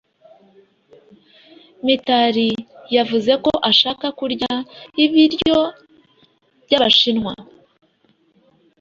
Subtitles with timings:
[1.85, 2.49] Mitari
[2.95, 4.53] yavuze ko ashaka kurya
[5.03, 5.57] ibiryo
[6.63, 7.33] by'Abashinwa.